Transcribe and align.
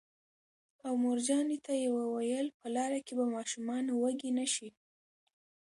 او 0.85 0.93
مورجانې 1.03 1.57
ته 1.65 1.73
یې 1.81 1.89
وویل: 1.97 2.47
په 2.59 2.67
لاره 2.75 2.99
کې 3.05 3.13
به 3.19 3.25
ماشومان 3.35 3.83
وږي 3.91 4.31
نه 4.37 4.45
شي 4.53 4.69